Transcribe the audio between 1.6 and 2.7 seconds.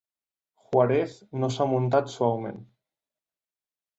muntat suaument.